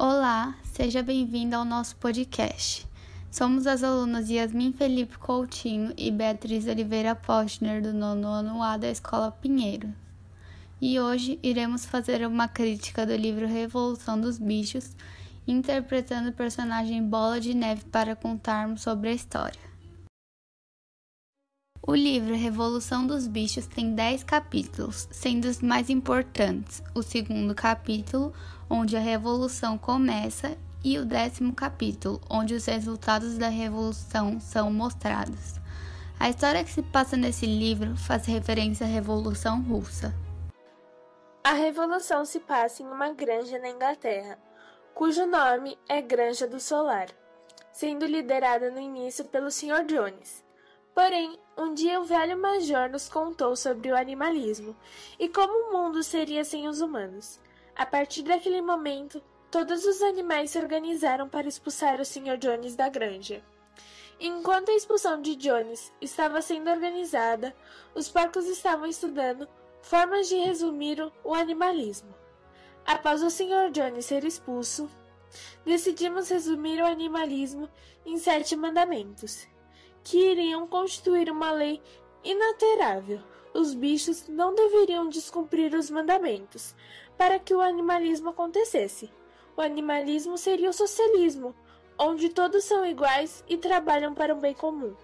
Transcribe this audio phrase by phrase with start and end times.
[0.00, 2.86] Olá, seja bem-vindo ao nosso podcast.
[3.32, 8.88] Somos as alunas Yasmin Felipe Coutinho e Beatriz Oliveira Postner do nono ano A da
[8.88, 9.92] Escola Pinheiro.
[10.80, 14.94] E hoje iremos fazer uma crítica do livro Revolução dos Bichos,
[15.48, 19.67] interpretando o personagem Bola de Neve para contarmos sobre a história.
[21.88, 28.34] O livro Revolução dos Bichos tem 10 capítulos, sendo os mais importantes o segundo capítulo,
[28.68, 35.54] onde a revolução começa, e o décimo capítulo, onde os resultados da revolução são mostrados.
[36.20, 40.14] A história que se passa nesse livro faz referência à Revolução Russa.
[41.42, 44.38] A revolução se passa em uma granja na Inglaterra,
[44.94, 47.08] cujo nome é Granja do Solar,
[47.72, 49.86] sendo liderada no início pelo Sr.
[49.86, 50.46] Jones.
[50.98, 54.74] Porém, um dia o velho major nos contou sobre o animalismo
[55.16, 57.38] e como o mundo seria sem os humanos.
[57.76, 62.36] A partir daquele momento, todos os animais se organizaram para expulsar o Sr.
[62.36, 63.44] Jones da granja.
[64.18, 67.54] Enquanto a expulsão de Jones estava sendo organizada,
[67.94, 69.48] os porcos estavam estudando
[69.80, 72.12] formas de resumir o animalismo.
[72.84, 73.70] Após o Sr.
[73.70, 74.90] Jones ser expulso,
[75.64, 77.70] decidimos resumir o animalismo
[78.04, 79.46] em sete mandamentos
[80.08, 81.82] que iriam constituir uma lei
[82.24, 83.20] inaterável.
[83.52, 86.74] Os bichos não deveriam descumprir os mandamentos
[87.18, 89.12] para que o animalismo acontecesse.
[89.54, 91.54] O animalismo seria o socialismo,
[91.98, 94.94] onde todos são iguais e trabalham para o bem comum.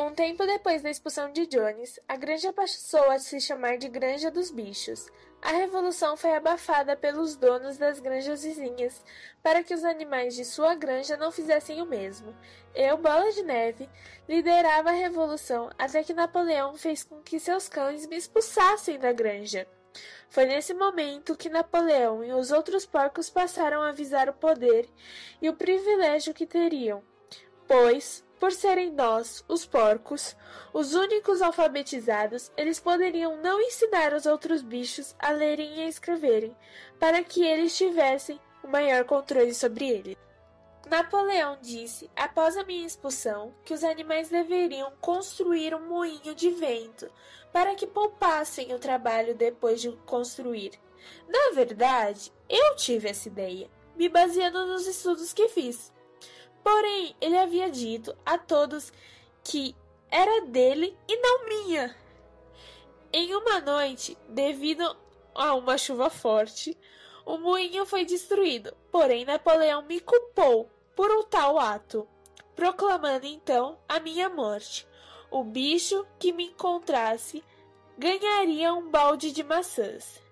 [0.00, 4.30] Um tempo depois da expulsão de Jones, a granja passou a se chamar de Granja
[4.30, 5.10] dos Bichos.
[5.42, 9.02] A revolução foi abafada pelos donos das granjas vizinhas
[9.42, 12.32] para que os animais de sua granja não fizessem o mesmo.
[12.76, 13.90] Eu, Bola de Neve,
[14.28, 19.66] liderava a revolução até que Napoleão fez com que seus cães me expulsassem da granja.
[20.28, 24.88] Foi nesse momento que Napoleão e os outros porcos passaram a avisar o poder
[25.42, 27.02] e o privilégio que teriam,
[27.68, 30.36] pois por serem nós, os porcos,
[30.72, 36.56] os únicos alfabetizados, eles poderiam não ensinar os outros bichos a lerem e a escreverem,
[37.00, 40.16] para que eles tivessem o maior controle sobre ele.
[40.88, 47.10] Napoleão disse, após a minha expulsão, que os animais deveriam construir um moinho de vento
[47.52, 50.72] para que poupassem o trabalho depois de construir.
[51.28, 55.92] Na verdade, eu tive essa ideia, me baseando nos estudos que fiz.
[56.62, 58.92] Porém, ele havia dito a todos
[59.42, 59.74] que
[60.10, 61.96] era dele e não minha.
[63.12, 64.96] Em uma noite, devido
[65.34, 66.76] a uma chuva forte,
[67.24, 72.08] o moinho foi destruído, porém Napoleão me culpou por o tal ato,
[72.54, 74.86] proclamando então a minha morte.
[75.30, 77.44] O bicho que me encontrasse
[77.98, 80.22] ganharia um balde de maçãs.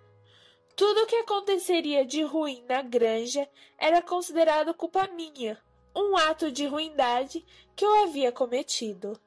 [0.74, 3.48] Tudo o que aconteceria de ruim na granja
[3.78, 5.58] era considerado culpa minha,
[5.96, 7.42] um ato de ruindade
[7.74, 9.18] que eu havia cometido.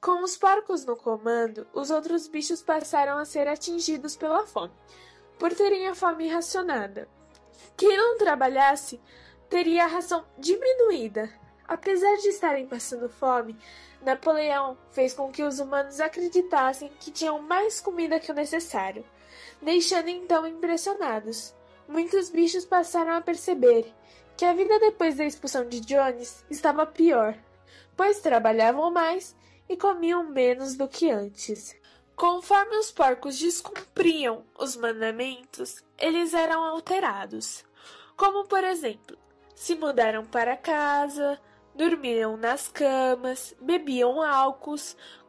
[0.00, 4.72] Com os porcos no comando, os outros bichos passaram a ser atingidos pela fome,
[5.38, 7.06] por terem a fome racionada.
[7.76, 8.98] Quem não trabalhasse
[9.50, 11.30] teria a ração diminuída.
[11.68, 13.58] Apesar de estarem passando fome,
[14.00, 19.04] Napoleão fez com que os humanos acreditassem que tinham mais comida que o necessário,
[19.60, 21.54] deixando então impressionados.
[21.86, 23.92] Muitos bichos passaram a perceber
[24.36, 27.36] que a vida depois da expulsão de Jones estava pior,
[27.96, 29.36] pois trabalhavam mais
[29.68, 31.76] e comiam menos do que antes.
[32.16, 37.64] Conforme os porcos descumpriam os mandamentos, eles eram alterados,
[38.16, 39.18] como por exemplo,
[39.54, 41.40] se mudaram para casa,
[41.74, 44.76] dormiam nas camas, bebiam álcool,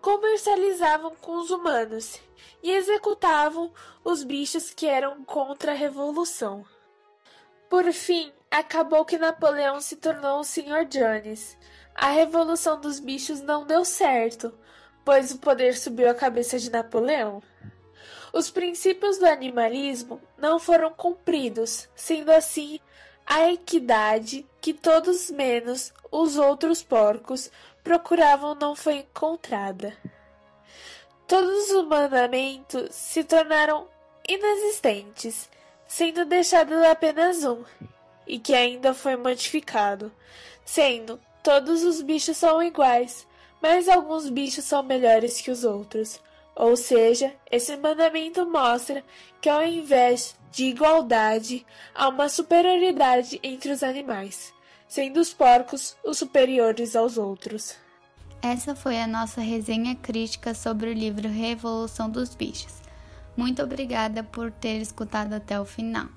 [0.01, 2.19] comercializavam com os humanos
[2.61, 3.71] e executavam
[4.03, 6.65] os bichos que eram contra a revolução.
[7.69, 10.85] Por fim, acabou que Napoleão se tornou o Sr.
[10.87, 11.57] Jones.
[11.93, 14.53] A revolução dos bichos não deu certo,
[15.03, 17.43] pois o poder subiu à cabeça de Napoleão.
[18.33, 22.79] Os princípios do animalismo não foram cumpridos, sendo assim
[23.25, 27.51] a equidade que todos menos os outros porcos
[27.83, 29.95] procuravam não foi encontrada.
[31.27, 33.87] Todos os mandamentos se tornaram
[34.27, 35.49] inexistentes
[35.87, 37.63] sendo deixado apenas um,
[38.27, 40.11] e que ainda foi modificado,
[40.63, 43.27] sendo todos os bichos são iguais,
[43.61, 46.19] mas alguns bichos são melhores que os outros.
[46.55, 49.03] Ou seja, esse mandamento mostra
[49.41, 54.53] que ao invés de igualdade, há uma superioridade entre os animais,
[54.87, 57.75] sendo os porcos os superiores aos outros.
[58.41, 62.75] Essa foi a nossa resenha crítica sobre o livro Revolução dos Bichos.
[63.35, 66.07] Muito obrigada por ter escutado até o final.